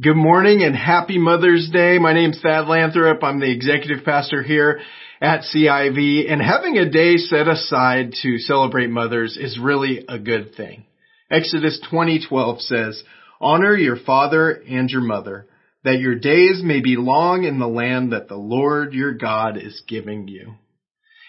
[0.00, 1.98] Good morning and happy Mother's Day.
[1.98, 3.22] My name's Thad Lathrop.
[3.22, 4.80] I'm the executive pastor here
[5.20, 10.54] at CIV and having a day set aside to celebrate mothers is really a good
[10.54, 10.84] thing.
[11.30, 13.04] Exodus 20:12 says,
[13.42, 15.48] "Honor your father and your mother,
[15.84, 19.82] that your days may be long in the land that the Lord your God is
[19.86, 20.54] giving you."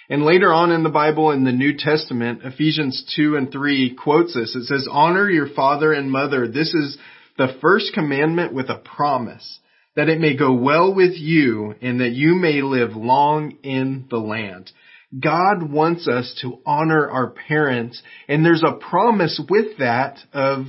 [0.10, 4.34] And later on in the Bible in the New Testament, Ephesians 2 and 3 quotes
[4.34, 4.56] this.
[4.56, 6.48] It says, "Honor your father and mother.
[6.48, 6.98] This is
[7.38, 9.60] the first commandment with a promise
[9.96, 14.18] that it may go well with you and that you may live long in the
[14.18, 14.72] land.
[15.20, 20.68] God wants us to honor our parents and there's a promise with that of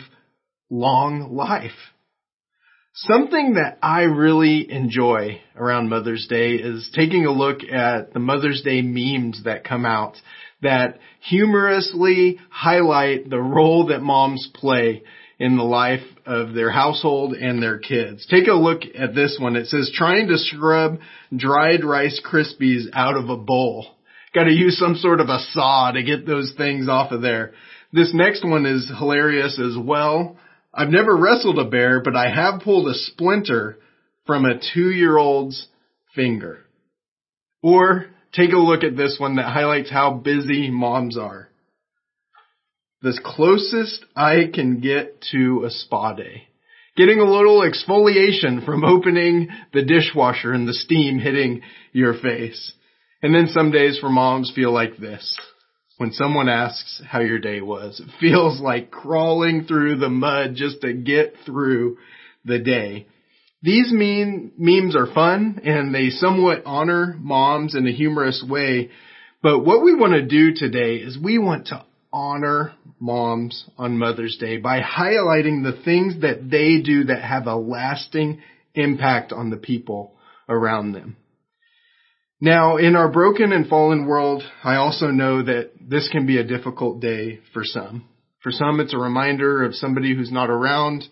[0.69, 1.71] long life.
[2.95, 8.63] Something that I really enjoy around Mother's Day is taking a look at the Mother's
[8.63, 10.17] Day memes that come out
[10.63, 15.03] that humorously highlight the role that moms play
[15.43, 18.25] in the life of their household and their kids.
[18.31, 19.57] Take a look at this one.
[19.57, 21.01] It says trying to scrub
[21.37, 23.89] dried Rice Krispies out of a bowl.
[24.37, 27.55] Got to use some sort of a saw to get those things off of there.
[27.93, 30.39] This next one is hilarious as well.
[30.73, 33.81] I've never wrestled a bear, but I have pulled a splinter
[34.25, 35.67] from a two-year-old's
[36.15, 36.61] finger.
[37.65, 41.49] Or take a look at this one that highlights how busy moms are
[43.03, 46.45] the closest I can get to a spa day.
[46.97, 52.73] Getting a little exfoliation from opening the dishwasher and the steam hitting your face.
[53.23, 55.37] And then some days for moms feel like this.
[55.99, 60.81] When someone asks how your day was, it feels like crawling through the mud just
[60.81, 61.99] to get through
[62.45, 63.07] the day.
[63.63, 68.91] These meme, memes are fun and they somewhat honor moms in a humorous way.
[69.43, 74.37] But what we want to do today is we want to honor moms on Mother's
[74.39, 78.41] Day by highlighting the things that they do that have a lasting
[78.75, 80.15] impact on the people
[80.49, 81.17] around them.
[82.41, 86.45] Now, in our broken and fallen world, I also know that this can be a
[86.45, 88.09] difficult day for some.
[88.41, 91.05] For some, it's a reminder of somebody who's not around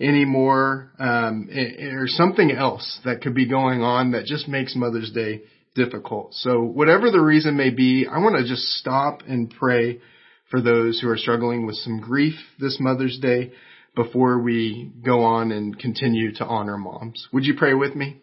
[0.00, 5.42] anymore, um, or something else that could be going on that just makes Mother's Day
[5.74, 6.34] difficult.
[6.34, 10.00] So whatever the reason may be, I want to just stop and pray
[10.50, 13.52] for those who are struggling with some grief this Mother's Day
[13.94, 17.28] before we go on and continue to honor moms.
[17.32, 18.20] Would you pray with me?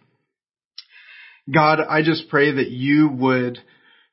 [1.54, 3.60] God, I just pray that you would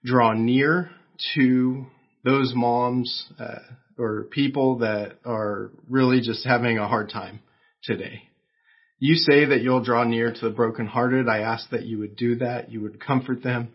[0.05, 0.91] draw near
[1.35, 1.87] to
[2.25, 3.61] those moms uh,
[3.99, 7.41] or people that are really just having a hard time
[7.85, 8.23] today.
[8.99, 11.29] You say that you'll draw near to the brokenhearted.
[11.29, 12.71] I ask that you would do that.
[12.71, 13.73] You would comfort them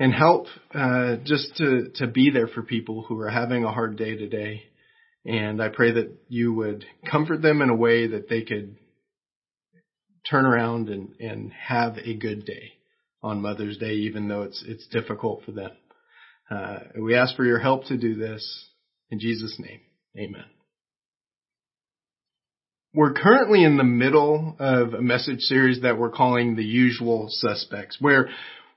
[0.00, 3.96] and help uh, just to to be there for people who are having a hard
[3.96, 4.62] day today.
[5.26, 8.76] And I pray that you would comfort them in a way that they could
[10.28, 12.72] turn around and, and have a good day
[13.22, 15.70] on Mother's Day, even though it's it's difficult for them.
[16.50, 18.68] Uh, we ask for your help to do this
[19.10, 19.80] in Jesus' name.
[20.18, 20.46] Amen.
[22.92, 27.98] We're currently in the middle of a message series that we're calling The Usual Suspects,
[28.00, 28.30] where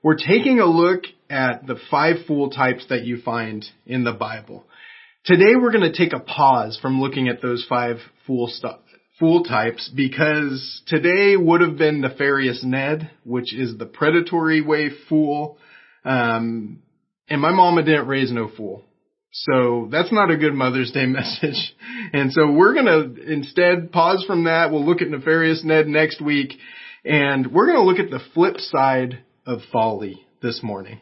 [0.04, 4.66] we're taking a look at the five fool types that you find in the Bible.
[5.24, 8.80] Today we're going to take a pause from looking at those five fool stuff,
[9.18, 15.56] fool types because today would have been nefarious Ned, which is the predatory way fool.
[16.04, 16.82] Um,
[17.30, 18.84] and my mama didn't raise no fool.
[19.32, 21.74] So that's not a good Mother's Day message.
[22.12, 22.84] And so we're going
[23.16, 24.70] to instead pause from that.
[24.70, 26.52] We'll look at nefarious Ned next week
[27.06, 31.00] and we're going to look at the flip side of folly this morning.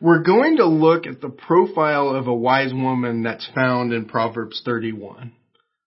[0.00, 4.60] We're going to look at the profile of a wise woman that's found in Proverbs
[4.64, 5.32] 31.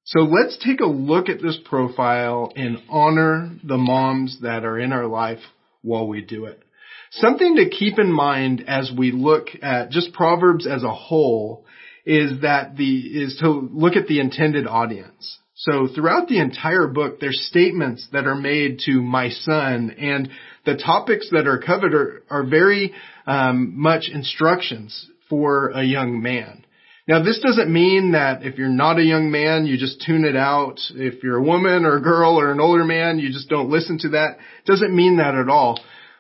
[0.06, 4.92] So let's take a look at this profile and honor the moms that are in
[4.92, 5.40] our life
[5.84, 6.64] while we do it.
[7.12, 11.66] Something to keep in mind as we look at just Proverbs as a whole
[12.06, 15.38] is that the, is to look at the intended audience.
[15.56, 20.30] So throughout the entire book, there's statements that are made to my son and
[20.70, 22.94] the topics that are covered are, are very
[23.26, 26.66] um, much instructions for a young man.
[27.08, 30.36] Now, this doesn't mean that if you're not a young man, you just tune it
[30.36, 30.80] out.
[30.94, 33.98] If you're a woman or a girl or an older man, you just don't listen
[34.00, 34.38] to that.
[34.38, 35.80] It doesn't mean that at all.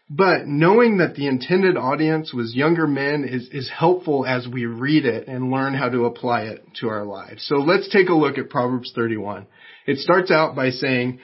[0.10, 5.06] But knowing that the intended audience was younger men is, is helpful as we read
[5.06, 7.46] it and learn how to apply it to our lives.
[7.48, 9.46] So let's take a look at Proverbs 31.
[9.86, 11.20] It starts out by saying,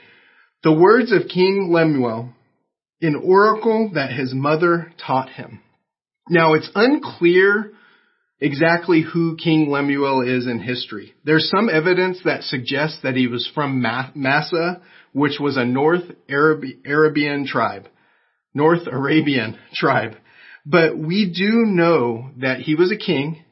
[0.63, 2.29] the words of King Lemuel
[3.01, 5.61] an oracle that his mother taught him.
[6.29, 7.71] Now it's unclear
[8.39, 11.13] exactly who King Lemuel is in history.
[11.23, 14.81] There's some evidence that suggests that he was from Massa,
[15.13, 17.87] which was a North Arab- Arabian tribe.
[18.53, 20.15] North Arabian tribe.
[20.65, 23.43] But we do know that he was a king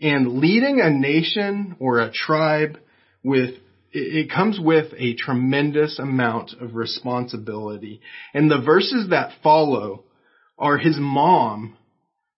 [0.00, 2.78] and leading a nation or a tribe
[3.22, 3.54] with
[3.94, 8.00] it comes with a tremendous amount of responsibility.
[8.34, 10.02] And the verses that follow
[10.58, 11.76] are his mom.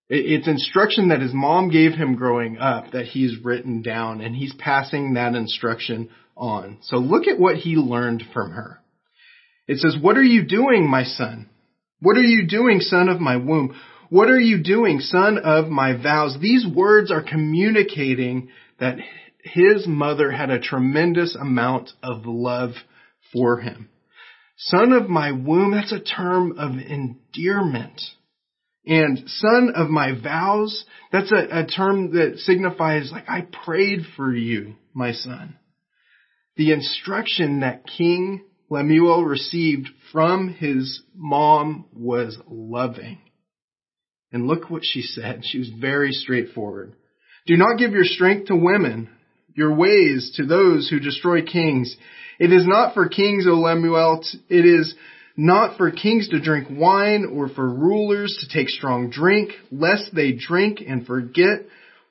[0.08, 4.54] It's instruction that his mom gave him growing up that he's written down and he's
[4.58, 6.78] passing that instruction on.
[6.82, 8.78] So look at what he learned from her.
[9.66, 11.48] It says, what are you doing, my son?
[12.00, 13.74] What are you doing, son of my womb?
[14.10, 16.36] What are you doing, son of my vows?
[16.40, 18.98] These words are communicating that
[19.46, 22.72] his mother had a tremendous amount of love
[23.32, 23.88] for him.
[24.58, 28.00] Son of my womb, that's a term of endearment.
[28.86, 34.34] And son of my vows, that's a, a term that signifies like, I prayed for
[34.34, 35.56] you, my son.
[36.56, 43.18] The instruction that King Lemuel received from his mom was loving.
[44.32, 45.42] And look what she said.
[45.44, 46.94] She was very straightforward.
[47.46, 49.08] Do not give your strength to women,
[49.56, 51.96] your ways to those who destroy kings.
[52.38, 54.22] It is not for kings, O Lemuel.
[54.48, 54.94] It is
[55.36, 60.32] not for kings to drink wine or for rulers to take strong drink, lest they
[60.32, 61.62] drink and forget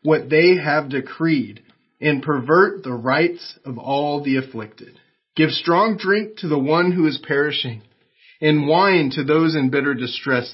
[0.03, 1.61] what they have decreed
[2.01, 4.99] and pervert the rights of all the afflicted.
[5.35, 7.81] Give strong drink to the one who is perishing
[8.41, 10.53] and wine to those in bitter distress.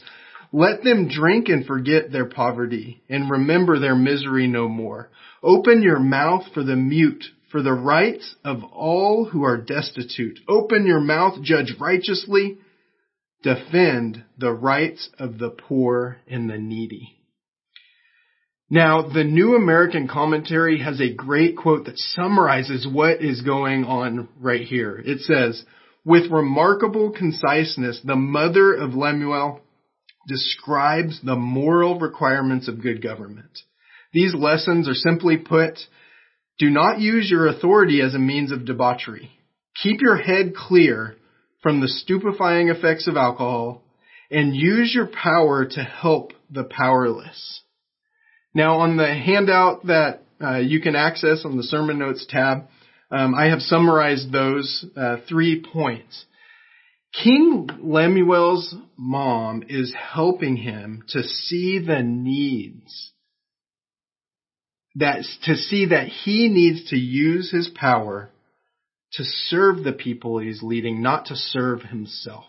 [0.54, 5.10] Let them drink and forget their poverty and remember their misery no more.
[5.42, 10.40] Open your mouth for the mute, for the rights of all who are destitute.
[10.50, 12.58] Open your mouth, judge righteously,
[13.44, 17.18] defend the rights of the poor and the needy.
[18.70, 24.30] Now, the New American Commentary has a great quote that summarizes what is going on
[24.40, 25.02] right here.
[25.06, 25.66] It says,
[26.06, 29.60] with remarkable conciseness, the mother of Lemuel
[30.28, 33.60] describes the moral requirements of good government.
[34.14, 35.80] These lessons are simply put,
[36.60, 39.32] do not use your authority as a means of debauchery.
[39.82, 41.16] Keep your head clear
[41.64, 43.84] from the stupefying effects of alcohol
[44.30, 47.62] and use your power to help the powerless.
[48.54, 52.68] Now on the handout that uh, you can access on the sermon notes tab,
[53.12, 56.26] um, I have summarized those uh, three points.
[57.14, 63.12] King Lemuel's mom is helping him to see the needs
[64.96, 68.30] that to see that he needs to use his power
[69.14, 72.46] to serve the people he's leading, not to serve himself.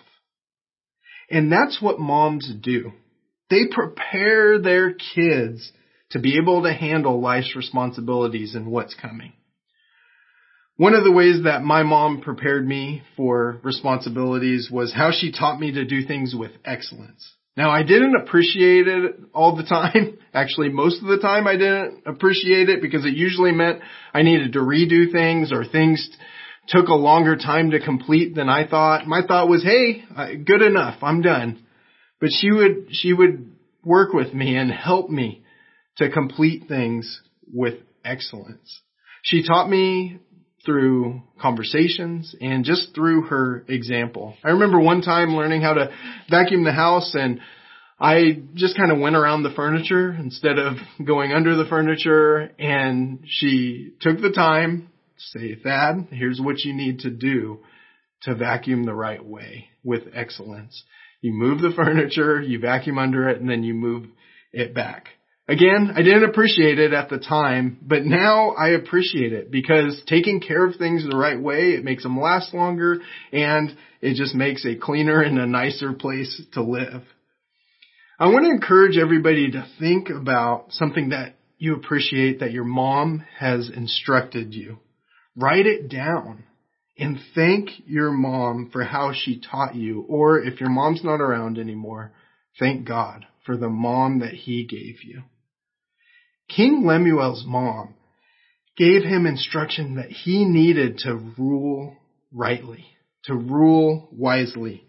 [1.28, 2.92] And that's what moms do.
[3.50, 5.72] They prepare their kids
[6.10, 9.32] to be able to handle life's responsibilities and what's coming.
[10.82, 15.60] One of the ways that my mom prepared me for responsibilities was how she taught
[15.60, 17.34] me to do things with excellence.
[17.56, 20.18] Now I didn't appreciate it all the time.
[20.34, 23.78] Actually, most of the time I didn't appreciate it because it usually meant
[24.12, 26.04] I needed to redo things or things
[26.66, 29.06] took a longer time to complete than I thought.
[29.06, 30.02] My thought was, hey,
[30.44, 31.00] good enough.
[31.00, 31.64] I'm done.
[32.20, 33.52] But she would, she would
[33.84, 35.44] work with me and help me
[35.98, 37.20] to complete things
[37.54, 37.74] with
[38.04, 38.80] excellence.
[39.22, 40.18] She taught me
[40.64, 44.34] through conversations and just through her example.
[44.44, 45.90] I remember one time learning how to
[46.30, 47.40] vacuum the house and
[47.98, 53.20] I just kind of went around the furniture instead of going under the furniture and
[53.26, 57.60] she took the time to say, Thad, here's what you need to do
[58.22, 60.82] to vacuum the right way with excellence.
[61.20, 64.06] You move the furniture, you vacuum under it, and then you move
[64.52, 65.08] it back.
[65.48, 70.40] Again, I didn't appreciate it at the time, but now I appreciate it because taking
[70.40, 73.00] care of things the right way, it makes them last longer
[73.32, 77.02] and it just makes a cleaner and a nicer place to live.
[78.20, 83.24] I want to encourage everybody to think about something that you appreciate that your mom
[83.38, 84.78] has instructed you.
[85.34, 86.44] Write it down
[86.96, 90.04] and thank your mom for how she taught you.
[90.08, 92.12] Or if your mom's not around anymore,
[92.60, 95.22] thank God for the mom that he gave you.
[96.56, 97.94] King Lemuel's mom
[98.76, 101.96] gave him instruction that he needed to rule
[102.32, 102.84] rightly,
[103.24, 104.84] to rule wisely.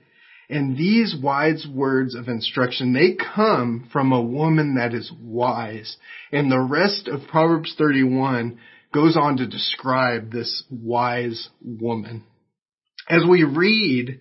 [0.49, 5.97] And these wise words of instruction, they come from a woman that is wise.
[6.31, 8.59] And the rest of Proverbs 31
[8.93, 12.23] goes on to describe this wise woman.
[13.09, 14.19] As we read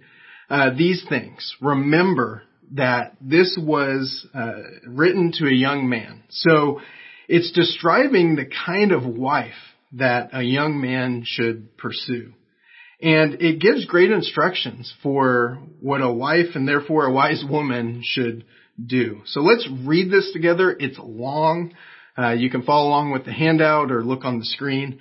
[0.49, 2.42] uh, these things, remember
[2.75, 6.22] that this was uh, written to a young man.
[6.30, 6.80] So
[7.29, 9.52] it's describing the kind of wife
[9.93, 12.33] that a young man should pursue.
[13.00, 18.45] And it gives great instructions for what a wife and therefore a wise woman should
[18.85, 19.23] do.
[19.26, 20.75] So let's read this together.
[20.79, 21.75] It's long.
[22.17, 25.00] Uh, you can follow along with the handout or look on the screen.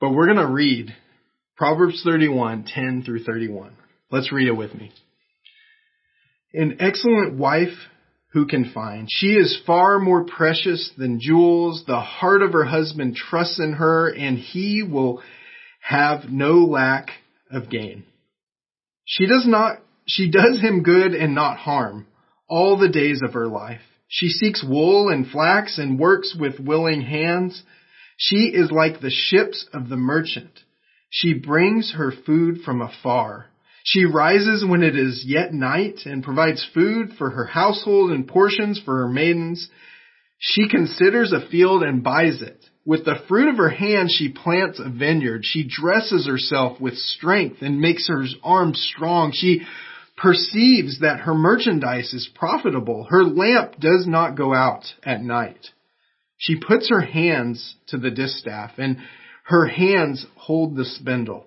[0.00, 0.94] But we're going to read
[1.56, 3.76] Proverbs 31, 10 through 31.
[4.10, 4.92] Let's read it with me.
[6.52, 7.76] An excellent wife
[8.32, 9.08] who can find?
[9.10, 11.84] She is far more precious than jewels.
[11.86, 15.22] The heart of her husband trusts in her and he will
[15.80, 17.10] have no lack
[17.50, 18.04] of gain.
[19.04, 22.06] She does not, she does him good and not harm
[22.48, 23.80] all the days of her life.
[24.06, 27.62] She seeks wool and flax and works with willing hands.
[28.16, 30.50] She is like the ships of the merchant.
[31.10, 33.49] She brings her food from afar.
[33.84, 38.80] She rises when it is yet night and provides food for her household and portions
[38.84, 39.68] for her maidens.
[40.38, 42.64] She considers a field and buys it.
[42.84, 45.44] With the fruit of her hand, she plants a vineyard.
[45.44, 49.32] She dresses herself with strength and makes her arms strong.
[49.32, 49.62] She
[50.16, 53.06] perceives that her merchandise is profitable.
[53.08, 55.68] Her lamp does not go out at night.
[56.38, 58.98] She puts her hands to the distaff and
[59.44, 61.46] her hands hold the spindle.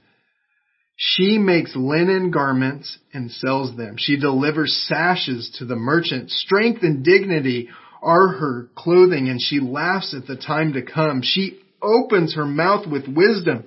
[1.03, 3.95] She makes linen garments and sells them.
[3.97, 6.29] She delivers sashes to the merchant.
[6.29, 7.69] Strength and dignity
[8.03, 11.23] are her clothing and she laughs at the time to come.
[11.23, 13.63] She opens her mouth with wisdom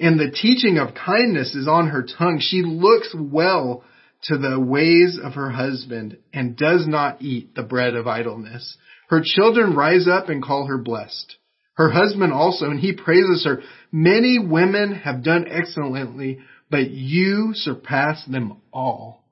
[0.00, 2.40] and the teaching of kindness is on her tongue.
[2.40, 3.84] She looks well
[4.24, 8.76] to the ways of her husband and does not eat the bread of idleness.
[9.08, 11.36] Her children rise up and call her blessed.
[11.74, 13.62] Her husband also, and he praises her.
[13.90, 16.40] Many women have done excellently,
[16.72, 19.22] but you surpass them all.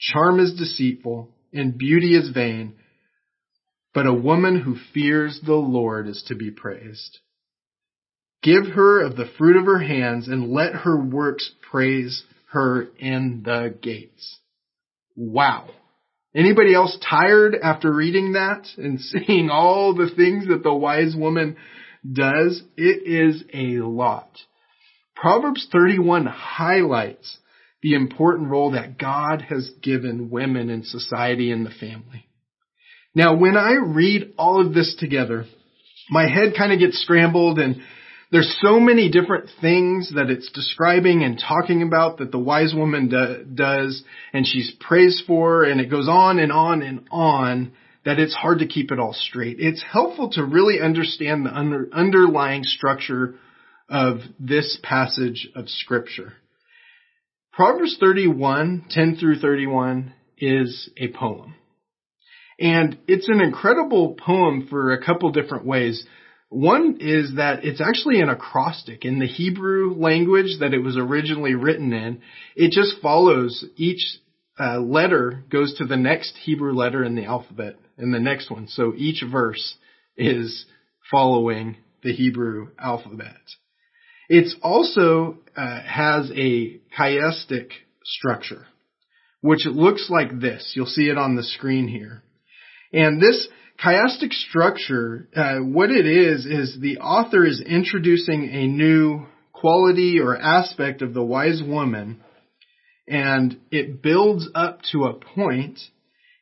[0.00, 2.74] Charm is deceitful and beauty is vain,
[3.94, 7.20] but a woman who fears the Lord is to be praised.
[8.42, 13.42] Give her of the fruit of her hands and let her works praise her in
[13.44, 14.40] the gates.
[15.14, 15.68] Wow.
[16.34, 21.56] Anybody else tired after reading that and seeing all the things that the wise woman
[22.12, 22.60] does?
[22.76, 24.30] It is a lot.
[25.14, 27.38] Proverbs 31 highlights
[27.82, 32.26] the important role that God has given women in society and the family.
[33.14, 35.44] Now, when I read all of this together,
[36.10, 37.82] my head kind of gets scrambled and
[38.30, 43.08] there's so many different things that it's describing and talking about that the wise woman
[43.08, 44.02] do, does
[44.32, 47.72] and she's praised for and it goes on and on and on
[48.06, 49.58] that it's hard to keep it all straight.
[49.60, 53.34] It's helpful to really understand the under, underlying structure
[53.92, 56.32] of this passage of scripture.
[57.52, 61.54] Proverbs 31, 10 through 31 is a poem.
[62.58, 66.06] And it's an incredible poem for a couple different ways.
[66.48, 71.54] One is that it's actually an acrostic in the Hebrew language that it was originally
[71.54, 72.22] written in.
[72.56, 74.02] It just follows each
[74.58, 78.68] uh, letter goes to the next Hebrew letter in the alphabet and the next one.
[78.68, 79.76] So each verse
[80.16, 80.64] is
[81.10, 83.36] following the Hebrew alphabet.
[84.34, 87.68] It also uh, has a chiastic
[88.02, 88.64] structure,
[89.42, 90.72] which looks like this.
[90.74, 92.22] You'll see it on the screen here.
[92.94, 93.46] And this
[93.78, 100.34] chiastic structure, uh, what it is, is the author is introducing a new quality or
[100.34, 102.22] aspect of the wise woman,
[103.06, 105.78] and it builds up to a point,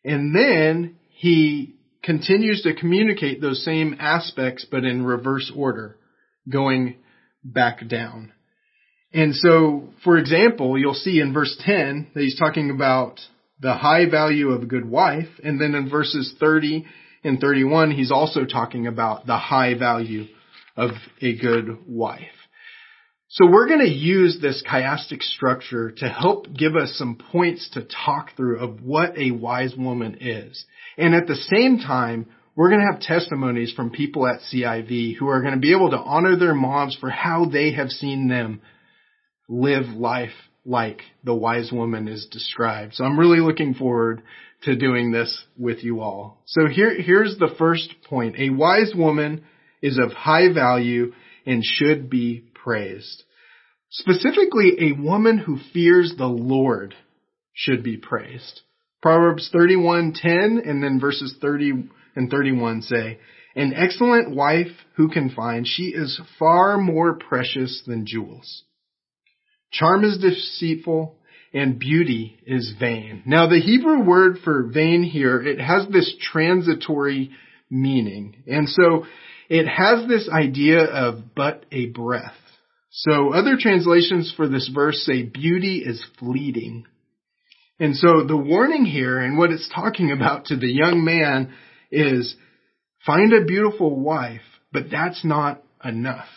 [0.04, 5.96] and then he continues to communicate those same aspects, but in reverse order,
[6.48, 6.94] going
[7.44, 8.32] back down.
[9.12, 13.20] And so, for example, you'll see in verse 10 that he's talking about
[13.60, 15.28] the high value of a good wife.
[15.42, 16.86] And then in verses 30
[17.24, 20.26] and 31, he's also talking about the high value
[20.76, 22.22] of a good wife.
[23.28, 27.86] So we're going to use this chiastic structure to help give us some points to
[28.04, 30.64] talk through of what a wise woman is.
[30.98, 32.26] And at the same time,
[32.56, 35.90] we're going to have testimonies from people at CIV who are going to be able
[35.90, 38.60] to honor their moms for how they have seen them
[39.48, 40.32] live life
[40.64, 42.94] like the wise woman is described.
[42.94, 44.22] So I'm really looking forward
[44.62, 46.42] to doing this with you all.
[46.46, 48.36] So here, here's the first point.
[48.38, 49.44] A wise woman
[49.80, 51.12] is of high value
[51.46, 53.24] and should be praised.
[53.90, 56.94] Specifically, a woman who fears the Lord
[57.52, 58.60] should be praised.
[59.02, 63.18] Proverbs 31:10 and then verses 30 and 31 say,
[63.56, 68.64] "An excellent wife who can find, she is far more precious than jewels.
[69.72, 71.16] Charm is deceitful
[71.52, 77.30] and beauty is vain." Now the Hebrew word for vain here, it has this transitory
[77.70, 78.36] meaning.
[78.46, 79.06] And so
[79.48, 82.36] it has this idea of but a breath.
[82.90, 86.86] So other translations for this verse say beauty is fleeting.
[87.78, 91.52] And so the warning here and what it's talking about to the young man
[91.90, 92.36] is
[93.06, 94.40] find a beautiful wife,
[94.72, 96.28] but that's not enough.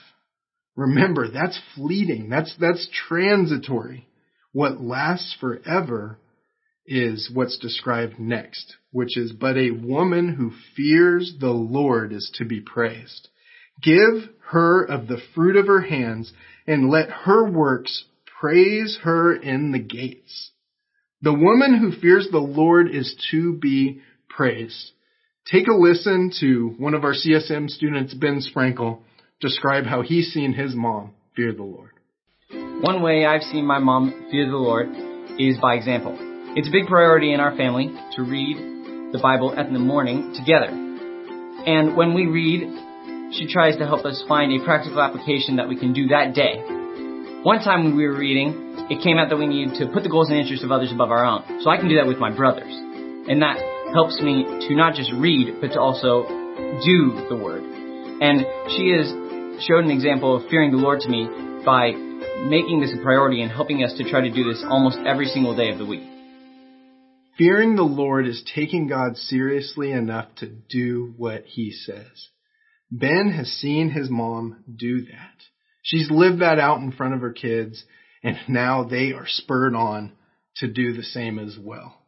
[0.75, 2.29] Remember, that's fleeting.
[2.29, 4.07] That's, that's transitory.
[4.51, 6.17] What lasts forever
[6.85, 12.45] is what's described next, which is, but a woman who fears the Lord is to
[12.45, 13.29] be praised.
[13.81, 16.31] Give her of the fruit of her hands
[16.67, 18.05] and let her works
[18.39, 20.51] praise her in the gates.
[21.21, 24.91] The woman who fears the Lord is to be praised.
[25.51, 28.99] Take a listen to one of our CSM students, Ben Sprankle,
[29.41, 31.91] describe how he's seen his mom fear the Lord.
[32.81, 34.87] One way I've seen my mom fear the Lord
[35.37, 36.15] is by example.
[36.55, 40.71] It's a big priority in our family to read the Bible in the morning together.
[40.71, 45.77] And when we read, she tries to help us find a practical application that we
[45.77, 46.63] can do that day.
[47.43, 50.09] One time when we were reading, it came out that we needed to put the
[50.09, 51.59] goals and interests of others above our own.
[51.63, 52.71] So I can do that with my brothers.
[52.71, 56.23] And that helps me to not just read, but to also
[56.83, 57.63] do the word.
[57.63, 58.45] And
[58.75, 59.07] she has
[59.65, 61.27] showed an example of fearing the Lord to me
[61.63, 65.27] by making this a priority and helping us to try to do this almost every
[65.27, 66.03] single day of the week.
[67.37, 72.29] Fearing the Lord is taking God seriously enough to do what he says.
[72.91, 75.33] Ben has seen his mom do that.
[75.81, 77.83] She's lived that out in front of her kids,
[78.23, 80.13] and now they are spurred on
[80.57, 82.02] to do the same as well.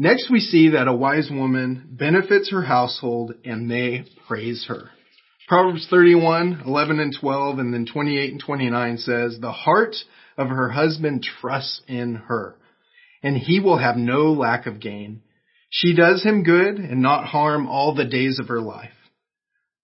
[0.00, 4.88] Next, we see that a wise woman benefits her household and they praise her.
[5.46, 9.94] Proverbs 31, 11 and 12, and then 28 and 29 says, The heart
[10.38, 12.56] of her husband trusts in her
[13.22, 15.20] and he will have no lack of gain.
[15.68, 18.88] She does him good and not harm all the days of her life.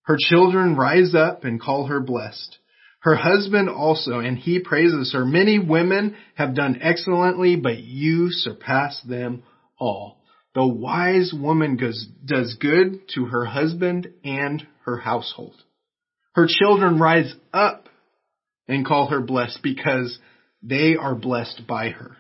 [0.05, 2.57] Her children rise up and call her blessed.
[3.01, 5.27] Her husband also, and he praises her.
[5.27, 9.43] Many women have done excellently, but you surpass them
[9.79, 10.19] all.
[10.55, 15.55] The wise woman goes, does good to her husband and her household.
[16.35, 17.89] Her children rise up
[18.69, 20.19] and call her blessed because
[20.63, 22.17] they are blessed by her.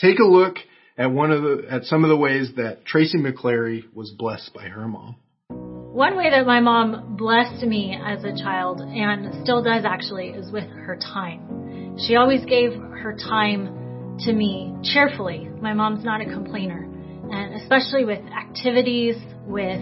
[0.00, 0.56] Take a look
[0.96, 4.64] at one of the at some of the ways that Tracy McClary was blessed by
[4.68, 5.16] her mom.
[5.48, 10.50] One way that my mom blessed me as a child and still does actually is
[10.50, 11.98] with her time.
[12.06, 15.48] She always gave her time to me cheerfully.
[15.60, 16.88] My mom's not a complainer.
[17.32, 19.16] And especially with activities,
[19.46, 19.80] with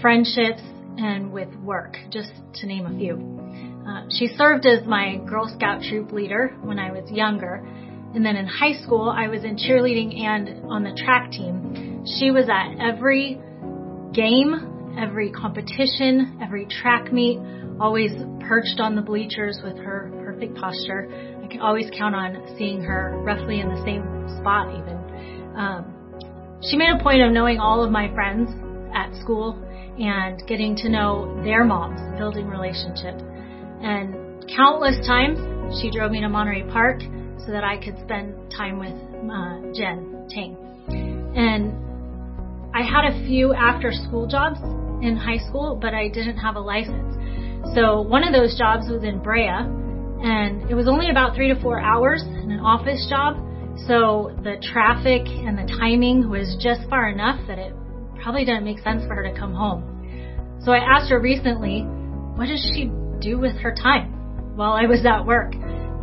[0.00, 0.62] friendships,
[0.96, 3.16] and with work, just to name a few.
[3.88, 7.66] Uh, she served as my Girl Scout troop leader when I was younger,
[8.14, 12.04] and then in high school, I was in cheerleading and on the track team.
[12.18, 13.40] She was at every
[14.12, 17.38] game, every competition, every track meet,
[17.80, 21.08] always perched on the bleachers with her perfect posture.
[21.42, 24.02] I could always count on seeing her roughly in the same
[24.38, 24.98] spot even.
[25.56, 25.99] Um,
[26.62, 28.50] she made a point of knowing all of my friends
[28.94, 29.56] at school
[29.98, 33.22] and getting to know their moms, building relationships.
[33.82, 35.38] And countless times
[35.80, 37.00] she drove me to Monterey Park
[37.46, 40.56] so that I could spend time with uh, Jen Tang.
[41.34, 41.72] And
[42.74, 44.60] I had a few after school jobs
[45.02, 47.16] in high school, but I didn't have a license.
[47.74, 51.60] So one of those jobs was in Brea, and it was only about three to
[51.60, 53.36] four hours in an office job.
[53.86, 57.74] So the traffic and the timing was just far enough that it
[58.22, 60.60] probably didn't make sense for her to come home.
[60.64, 61.82] So I asked her recently,
[62.36, 65.54] what does she do with her time while I was at work?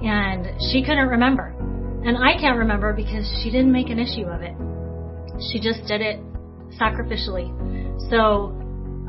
[0.02, 1.54] and she couldn't remember.
[2.06, 4.54] And I can't remember because she didn't make an issue of it.
[5.52, 6.20] She just did it
[6.80, 7.50] sacrificially.
[8.10, 8.54] So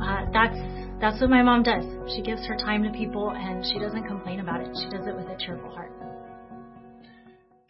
[0.03, 0.59] uh, that's
[1.01, 1.85] that's what my mom does.
[2.15, 4.77] She gives her time to people and she doesn't complain about it.
[4.83, 5.93] She does it with a cheerful heart.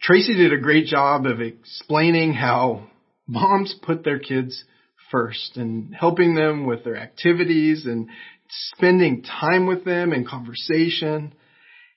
[0.01, 2.87] Tracy did a great job of explaining how
[3.27, 4.63] moms put their kids
[5.11, 8.09] first and helping them with their activities and
[8.49, 11.33] spending time with them and conversation.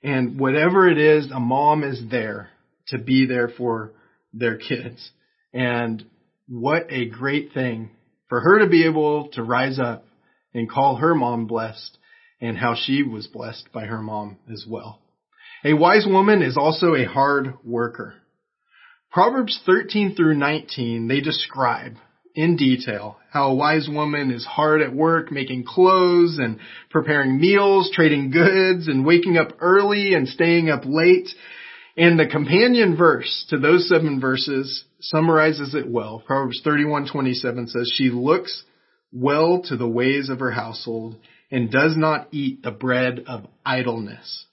[0.03, 2.51] And whatever it is, a mom is there
[2.89, 3.93] to be there for
[4.33, 5.11] their kids.
[5.55, 6.05] And
[6.49, 7.91] what a great thing
[8.29, 10.05] for her to be able to rise up
[10.53, 11.99] and call her mom blessed
[12.41, 15.02] and how she was blessed by her mom as well.
[15.65, 18.15] A wise woman is also a hard worker.
[19.13, 21.97] Proverbs 13 through 19, they describe
[22.35, 26.59] in detail how a wise woman is hard at work making clothes and
[26.91, 31.29] preparing meals, trading goods and waking up early and staying up late.
[31.97, 36.25] And the companion verse to those seven verses summarizes it well.
[36.27, 38.65] Proverbs 31:27 says she looks
[39.13, 41.19] well to the ways of her household
[41.53, 44.47] and does not eat the bread of idleness.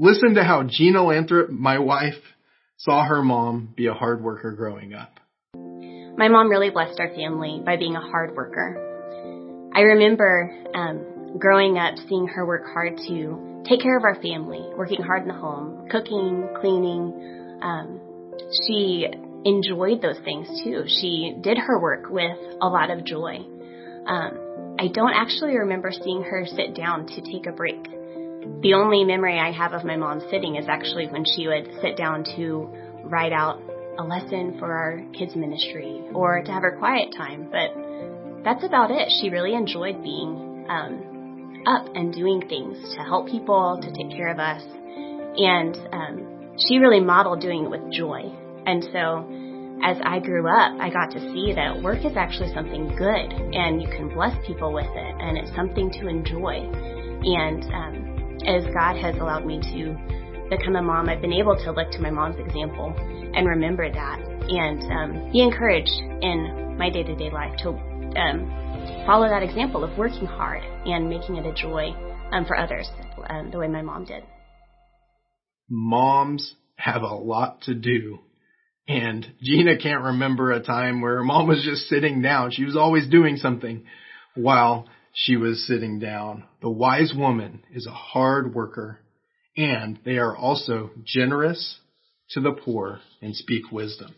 [0.00, 2.22] Listen to how Gina Lathrop, my wife,
[2.76, 5.18] saw her mom be a hard worker growing up.
[5.52, 8.78] My mom really blessed our family by being a hard worker.
[9.74, 14.64] I remember um, growing up seeing her work hard to take care of our family,
[14.76, 17.58] working hard in the home, cooking, cleaning.
[17.60, 18.00] Um,
[18.66, 19.04] she
[19.44, 20.84] enjoyed those things too.
[20.86, 23.38] She did her work with a lot of joy.
[24.06, 27.97] Um, I don't actually remember seeing her sit down to take a break.
[28.62, 31.96] The only memory I have of my mom sitting is actually when she would sit
[31.96, 32.70] down to
[33.04, 33.60] write out
[33.98, 37.48] a lesson for our kids ministry or to have her quiet time.
[37.50, 39.10] But that's about it.
[39.20, 44.28] She really enjoyed being um, up and doing things to help people, to take care
[44.28, 44.62] of us.
[45.36, 48.32] And um, she really modeled doing it with joy.
[48.66, 49.26] And so
[49.82, 53.80] as I grew up, I got to see that work is actually something good and
[53.82, 56.66] you can bless people with it and it's something to enjoy.
[57.22, 58.07] And um,
[58.46, 59.96] as God has allowed me to
[60.50, 62.94] become a mom, I've been able to look to my mom's example
[63.34, 69.04] and remember that and um, be encouraged in my day to day life to um,
[69.06, 71.90] follow that example of working hard and making it a joy
[72.32, 72.88] um, for others
[73.28, 74.22] um, the way my mom did.
[75.68, 78.20] Moms have a lot to do.
[78.86, 82.52] And Gina can't remember a time where her mom was just sitting down.
[82.52, 83.84] She was always doing something
[84.34, 86.44] while she was sitting down.
[86.60, 89.00] The wise woman is a hard worker
[89.56, 91.78] and they are also generous
[92.30, 94.14] to the poor and speak wisdom.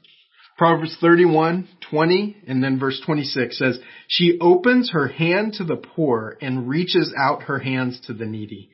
[0.59, 6.37] Proverbs 31, 20, and then verse 26 says, She opens her hand to the poor
[6.42, 8.68] and reaches out her hands to the needy.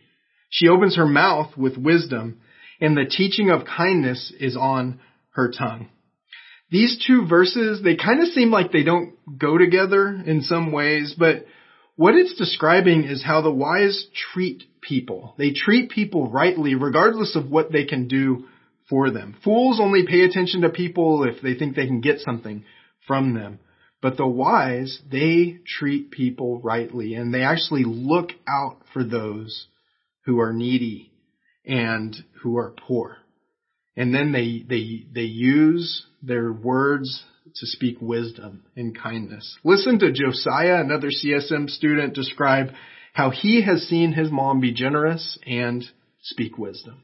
[0.50, 2.40] She opens her mouth with wisdom,
[2.80, 4.98] and the teaching of kindness is on
[5.30, 5.88] her tongue.
[6.70, 11.14] These two verses, they kind of seem like they don't go together in some ways,
[11.16, 11.44] but
[11.96, 15.34] what it's describing is how the wise treat people.
[15.38, 18.44] They treat people rightly regardless of what they can do
[18.88, 19.36] for them.
[19.42, 22.64] Fools only pay attention to people if they think they can get something
[23.06, 23.58] from them.
[24.02, 29.66] But the wise, they treat people rightly and they actually look out for those
[30.26, 31.10] who are needy
[31.64, 33.16] and who are poor.
[33.96, 37.24] And then they, they, they use their words
[37.60, 39.56] to speak wisdom and kindness.
[39.64, 42.68] Listen to Josiah, another CSM student, describe
[43.12, 45.84] how he has seen his mom be generous and
[46.22, 47.02] speak wisdom.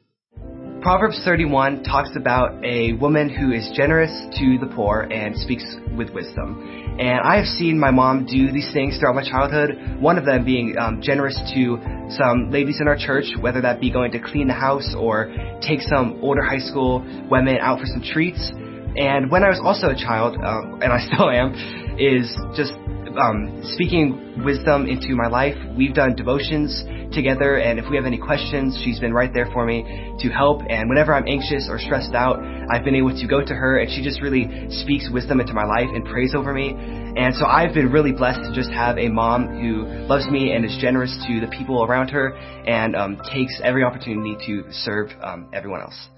[0.82, 5.64] Proverbs 31 talks about a woman who is generous to the poor and speaks
[5.96, 6.96] with wisdom.
[6.98, 10.00] And I have seen my mom do these things throughout my childhood.
[10.00, 11.78] One of them being um, generous to
[12.10, 15.82] some ladies in our church, whether that be going to clean the house or take
[15.82, 16.98] some older high school
[17.30, 18.50] women out for some treats.
[18.96, 21.54] And when I was also a child, um, and I still am,
[21.98, 22.72] is just
[23.16, 25.56] um, speaking wisdom into my life.
[25.76, 29.66] We've done devotions together, and if we have any questions, she's been right there for
[29.66, 29.84] me
[30.20, 30.62] to help.
[30.68, 33.90] And whenever I'm anxious or stressed out, I've been able to go to her, and
[33.90, 36.74] she just really speaks wisdom into my life and prays over me.
[36.76, 40.64] And so I've been really blessed to just have a mom who loves me and
[40.64, 45.48] is generous to the people around her, and um, takes every opportunity to serve um,
[45.52, 46.08] everyone else.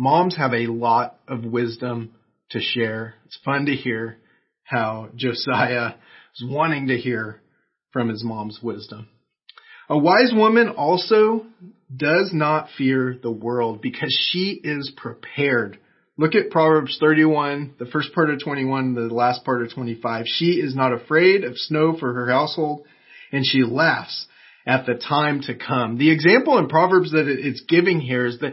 [0.00, 2.12] Moms have a lot of wisdom
[2.50, 3.16] to share.
[3.26, 4.18] It's fun to hear
[4.62, 5.94] how Josiah
[6.36, 7.40] is wanting to hear
[7.92, 9.08] from his mom's wisdom.
[9.88, 11.46] A wise woman also
[11.94, 15.80] does not fear the world because she is prepared.
[16.16, 20.26] Look at Proverbs 31, the first part of 21, the last part of 25.
[20.28, 22.86] She is not afraid of snow for her household
[23.32, 24.26] and she laughs
[24.64, 25.98] at the time to come.
[25.98, 28.52] The example in Proverbs that it's giving here is that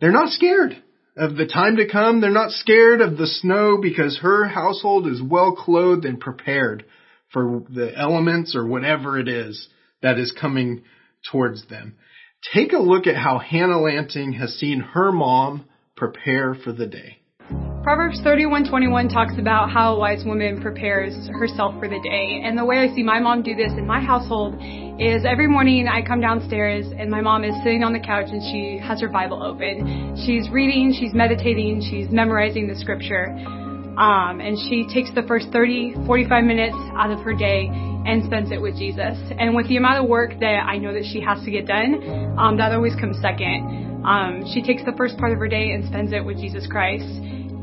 [0.00, 0.82] they're not scared
[1.16, 2.20] of the time to come.
[2.20, 6.84] They're not scared of the snow because her household is well clothed and prepared
[7.32, 9.68] for the elements or whatever it is
[10.02, 10.82] that is coming
[11.30, 11.96] towards them.
[12.54, 17.18] Take a look at how Hannah Lanting has seen her mom prepare for the day.
[17.82, 22.42] Proverbs 31:21 talks about how a wise woman prepares herself for the day.
[22.44, 24.54] And the way I see my mom do this in my household
[25.00, 28.42] is every morning I come downstairs and my mom is sitting on the couch and
[28.52, 30.12] she has her Bible open.
[30.26, 33.32] She's reading, she's meditating, she's memorizing the scripture.
[33.96, 38.52] Um, and she takes the first 30, 45 minutes out of her day and spends
[38.52, 39.16] it with Jesus.
[39.40, 42.36] And with the amount of work that I know that she has to get done,
[42.38, 44.04] um, that always comes second.
[44.04, 47.08] Um, she takes the first part of her day and spends it with Jesus Christ.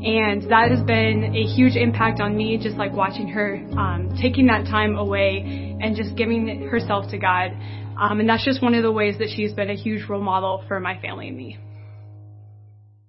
[0.04, 4.46] And that has been a huge impact on me, just like watching her um, taking
[4.46, 7.50] that time away and just giving herself to God.
[8.00, 10.64] Um, and that's just one of the ways that she's been a huge role model
[10.68, 11.58] for my family and me.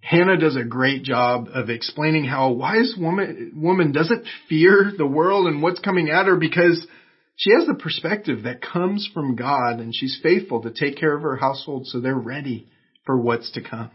[0.01, 5.05] Hannah does a great job of explaining how a wise woman woman doesn't fear the
[5.05, 6.87] world and what's coming at her because
[7.35, 11.21] she has the perspective that comes from God and she's faithful to take care of
[11.21, 12.67] her household so they're ready
[13.05, 13.91] for what's to come.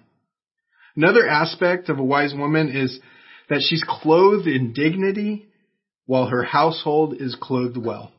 [0.97, 3.01] Another aspect of a wise woman is
[3.49, 5.47] that she's clothed in dignity
[6.07, 8.13] while her household is clothed well.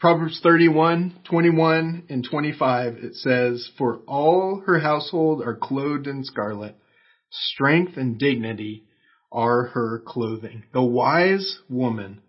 [0.00, 6.74] Proverbs 31, 21, and 25, it says, For all her household are clothed in scarlet.
[7.30, 8.84] Strength and dignity
[9.30, 10.64] are her clothing.
[10.72, 12.20] The wise woman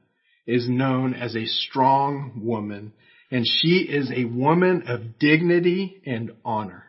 [0.45, 2.93] is known as a strong woman,
[3.31, 6.83] and she is a woman of dignity and honor.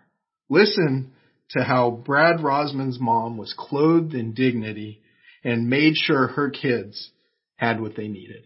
[0.50, 1.12] Listen
[1.50, 5.02] to how Brad Rosman's mom was clothed in dignity
[5.42, 7.10] and made sure her kids
[7.56, 8.44] had what they needed.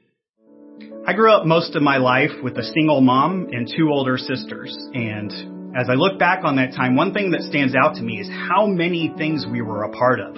[1.06, 4.76] I grew up most of my life with a single mom and two older sisters.
[4.92, 5.32] And
[5.76, 8.28] as I look back on that time, one thing that stands out to me is
[8.28, 10.36] how many things we were a part of.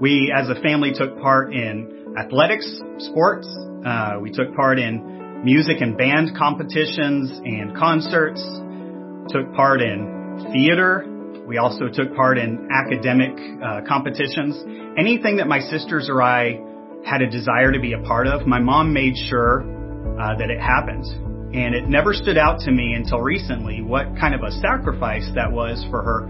[0.00, 3.48] We, as a family, took part in athletics, sports.
[3.84, 8.42] Uh, we took part in music and band competitions and concerts.
[9.30, 11.04] Took part in theater,
[11.48, 13.32] we also took part in academic
[13.64, 14.54] uh, competitions.
[14.98, 16.60] Anything that my sisters or I
[17.06, 19.62] had a desire to be a part of, my mom made sure
[20.20, 21.06] uh, that it happened.
[21.56, 25.50] And it never stood out to me until recently what kind of a sacrifice that
[25.50, 26.26] was for her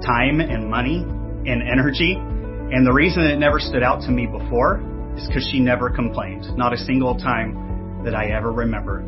[0.00, 2.16] time and money and energy.
[2.16, 4.80] And the reason it never stood out to me before
[5.18, 6.46] is because she never complained.
[6.56, 9.04] Not a single time that I ever remember.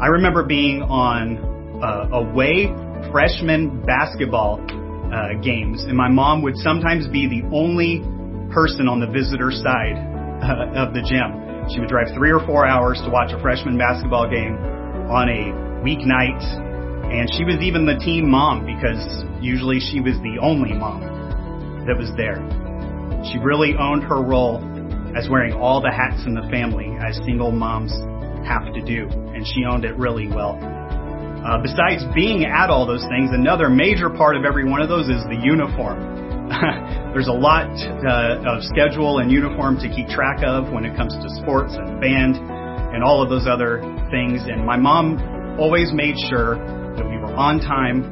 [0.00, 2.70] I remember being on uh, away
[3.10, 4.60] freshman basketball
[5.12, 8.02] uh, games, and my mom would sometimes be the only
[8.50, 9.96] person on the visitor side
[10.42, 11.46] uh, of the gym.
[11.72, 14.56] She would drive three or four hours to watch a freshman basketball game
[15.10, 15.50] on a
[15.82, 16.42] weeknight,
[17.10, 21.02] and she was even the team mom because usually she was the only mom
[21.86, 22.42] that was there.
[23.32, 24.58] She really owned her role
[25.16, 27.92] as wearing all the hats in the family, as single moms
[28.46, 30.75] have to do, and she owned it really well.
[31.46, 35.06] Uh, besides being at all those things, another major part of every one of those
[35.06, 36.50] is the uniform.
[37.14, 41.14] There's a lot uh, of schedule and uniform to keep track of when it comes
[41.14, 43.78] to sports and band and all of those other
[44.10, 44.42] things.
[44.42, 45.22] And my mom
[45.56, 46.58] always made sure
[46.98, 48.02] that we were on time,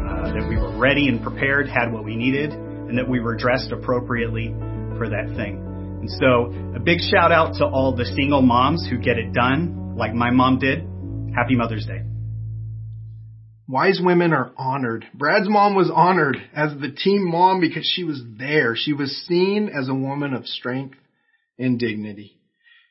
[0.00, 3.36] uh, that we were ready and prepared, had what we needed, and that we were
[3.36, 4.56] dressed appropriately
[4.96, 5.60] for that thing.
[6.00, 9.96] And so, a big shout out to all the single moms who get it done,
[9.96, 10.88] like my mom did.
[11.36, 12.13] Happy Mother's Day.
[13.66, 15.06] Wise women are honored.
[15.14, 18.76] Brad's mom was honored as the team mom because she was there.
[18.76, 20.98] She was seen as a woman of strength
[21.58, 22.38] and dignity.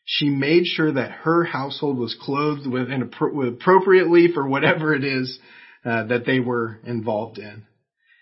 [0.06, 5.38] She made sure that her household was clothed with, appropriately for whatever it is
[5.86, 7.64] uh, that they were involved in.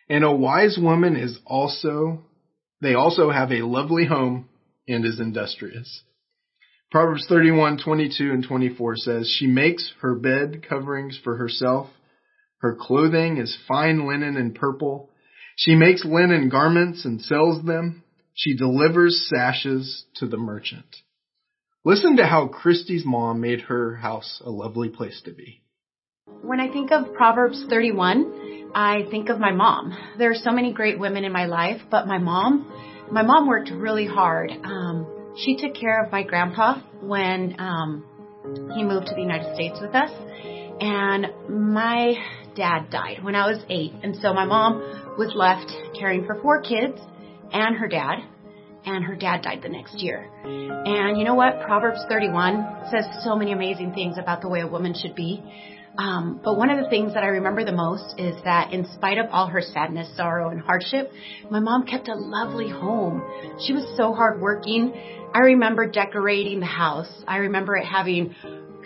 [0.10, 2.26] And a wise woman is also,
[2.82, 4.50] they also have a lovely home
[4.88, 6.04] and is industrious.
[6.92, 11.88] Proverbs 31, 22 and 24 says, She makes her bed coverings for herself
[12.62, 15.10] her clothing is fine linen and purple.
[15.58, 18.04] She makes linen garments and sells them.
[18.34, 20.86] She delivers sashes to the merchant.
[21.84, 25.62] Listen to how Christy's mom made her house a lovely place to be.
[26.44, 29.98] When I think of Proverbs 31, I think of my mom.
[30.20, 32.72] There are so many great women in my life, but my mom,
[33.12, 34.52] my mom worked really hard.
[34.52, 38.06] Um, she took care of my grandpa when um,
[38.76, 40.12] he moved to the United States with us,
[40.80, 42.14] and my
[42.56, 43.94] dad died when I was eight.
[44.04, 44.80] And so my mom
[45.18, 47.00] was left caring for four kids
[47.52, 48.20] and her dad.
[48.84, 50.28] And her dad died the next year.
[50.44, 51.62] And you know what?
[51.62, 55.44] Proverbs 31 says so many amazing things about the way a woman should be.
[55.98, 59.18] Um, but one of the things that I remember the most is that in spite
[59.18, 61.12] of all her sadness, sorrow, and hardship,
[61.50, 63.22] my mom kept a lovely home.
[63.66, 64.94] She was so hardworking.
[65.34, 67.12] I remember decorating the house.
[67.28, 68.36] I remember it having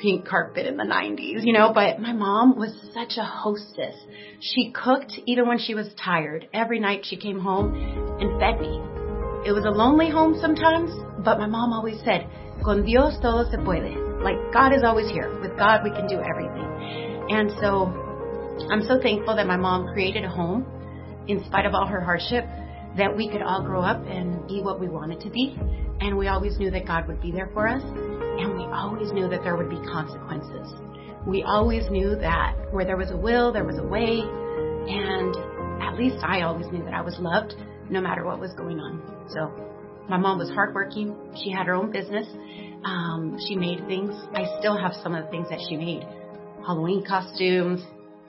[0.01, 3.95] pink carpet in the 90s, you know, but my mom was such a hostess.
[4.39, 6.47] She cooked even when she was tired.
[6.53, 7.73] Every night she came home
[8.19, 8.81] and fed me.
[9.45, 10.91] It was a lonely home sometimes,
[11.23, 12.27] but my mom always said,
[12.63, 14.23] con Dios todo se puede.
[14.23, 15.39] Like God is always here.
[15.41, 16.65] With God we can do everything.
[17.29, 17.93] And so
[18.69, 20.65] I'm so thankful that my mom created a home
[21.27, 22.45] in spite of all her hardship
[22.97, 25.55] that we could all grow up and be what we wanted to be.
[25.99, 27.83] And we always knew that God would be there for us.
[28.37, 30.73] And we always knew that there would be consequences.
[31.25, 34.21] We always knew that where there was a will, there was a way.
[34.87, 35.35] And
[35.81, 37.55] at least I always knew that I was loved
[37.89, 39.01] no matter what was going on.
[39.29, 39.51] So
[40.09, 41.15] my mom was hardworking.
[41.43, 42.27] She had her own business.
[42.83, 44.13] Um, she made things.
[44.33, 46.03] I still have some of the things that she made.
[46.65, 47.81] Halloween costumes,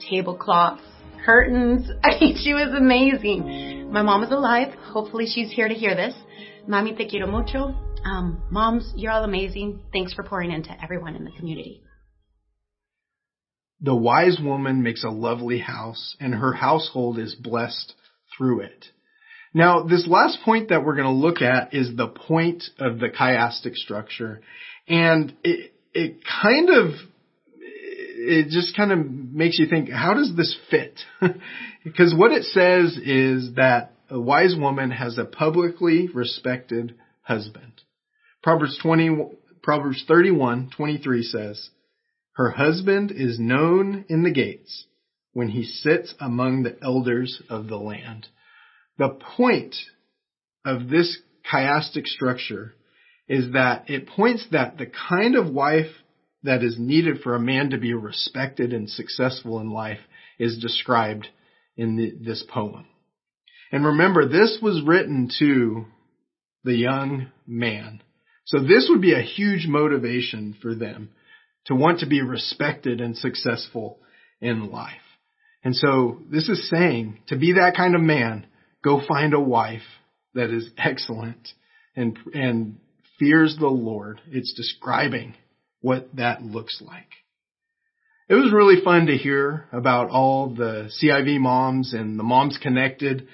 [0.08, 0.82] tablecloths,
[1.24, 1.90] curtains.
[2.02, 3.92] I mean, she was amazing.
[3.92, 4.74] My mom is alive.
[4.92, 6.14] Hopefully she's here to hear this.
[6.68, 7.74] Mami, te quiero mucho.
[8.04, 9.80] Um, moms, you're all amazing.
[9.92, 11.82] Thanks for pouring into everyone in the community.
[13.80, 17.94] The wise woman makes a lovely house, and her household is blessed
[18.36, 18.86] through it.
[19.52, 23.08] Now, this last point that we're going to look at is the point of the
[23.08, 24.40] chiastic structure.
[24.88, 26.92] And it, it kind of,
[27.54, 31.00] it just kind of makes you think, how does this fit?
[31.84, 37.82] because what it says is that a wise woman has a publicly respected husband.
[38.46, 39.10] Proverbs 20,
[39.60, 41.70] Proverbs 31, 23 says,
[42.34, 44.84] her husband is known in the gates
[45.32, 48.28] when he sits among the elders of the land.
[48.98, 49.74] The point
[50.64, 51.18] of this
[51.52, 52.76] chiastic structure
[53.26, 55.90] is that it points that the kind of wife
[56.44, 59.98] that is needed for a man to be respected and successful in life
[60.38, 61.26] is described
[61.76, 62.86] in the, this poem.
[63.72, 65.86] And remember, this was written to
[66.62, 68.02] the young man.
[68.46, 71.10] So this would be a huge motivation for them
[71.66, 73.98] to want to be respected and successful
[74.40, 74.92] in life.
[75.64, 78.46] And so this is saying to be that kind of man,
[78.84, 79.82] go find a wife
[80.34, 81.48] that is excellent
[81.96, 82.78] and, and
[83.18, 84.20] fears the Lord.
[84.30, 85.34] It's describing
[85.80, 87.08] what that looks like.
[88.28, 93.26] It was really fun to hear about all the CIV moms and the moms connected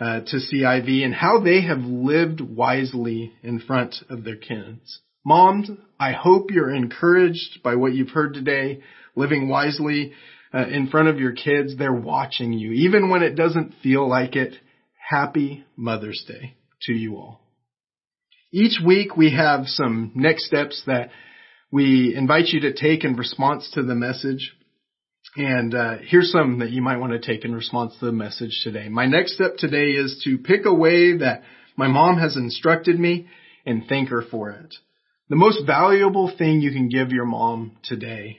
[0.00, 5.00] uh, to CIV and how they have lived wisely in front of their kids.
[5.24, 8.80] Moms, I hope you're encouraged by what you've heard today,
[9.14, 10.12] living wisely
[10.54, 11.76] uh, in front of your kids.
[11.76, 14.54] They're watching you, even when it doesn't feel like it.
[15.10, 17.40] Happy Mother's Day to you all.
[18.52, 21.10] Each week we have some next steps that
[21.70, 24.52] we invite you to take in response to the message.
[25.36, 28.60] And uh, here's some that you might want to take in response to the message
[28.64, 28.88] today.
[28.88, 31.42] My next step today is to pick a way that
[31.76, 33.28] my mom has instructed me
[33.64, 34.74] and thank her for it.
[35.28, 38.38] The most valuable thing you can give your mom today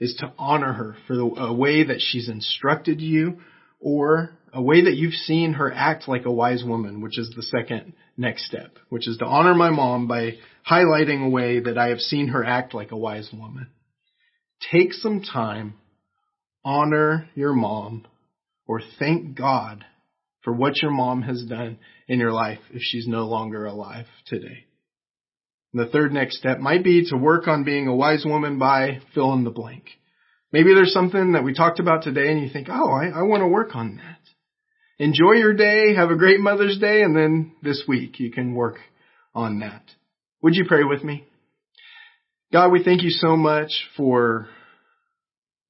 [0.00, 3.40] is to honor her for the a way that she's instructed you
[3.78, 7.42] or a way that you've seen her act like a wise woman, which is the
[7.42, 10.32] second next step, which is to honor my mom by
[10.68, 13.68] highlighting a way that I have seen her act like a wise woman.
[14.72, 15.74] Take some time,
[16.64, 18.06] honor your mom,
[18.66, 19.84] or thank God
[20.42, 24.64] for what your mom has done in your life if she's no longer alive today.
[25.72, 29.00] And the third next step might be to work on being a wise woman by
[29.14, 29.84] fill in the blank.
[30.52, 33.42] Maybe there's something that we talked about today and you think, oh, I, I want
[33.42, 34.18] to work on that.
[34.98, 38.76] Enjoy your day, have a great Mother's Day, and then this week you can work
[39.34, 39.82] on that.
[40.42, 41.24] Would you pray with me?
[42.52, 44.46] God, we thank you so much for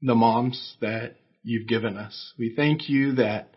[0.04, 2.34] the moms that you've given us.
[2.38, 3.54] We thank you that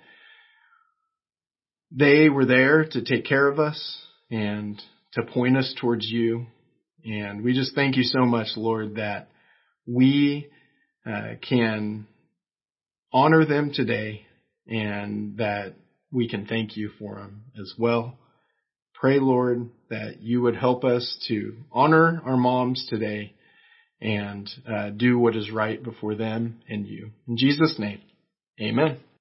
[1.92, 3.98] they were there to take care of us
[4.32, 4.82] and
[5.14, 6.48] to point us towards you.
[7.04, 9.30] And we just thank you so much, Lord, that
[9.86, 10.48] we
[11.06, 12.08] uh, can
[13.12, 14.26] honor them today
[14.68, 15.74] and that
[16.12, 18.18] we can thank you for them as well.
[18.94, 23.34] Pray, Lord, that you would help us to honor our moms today
[24.02, 27.12] and uh, do what is right before them and you.
[27.28, 28.02] In Jesus' name,
[28.62, 29.00] amen.